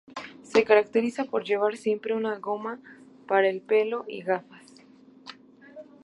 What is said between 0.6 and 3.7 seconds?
caracteriza por llevar siempre una goma para el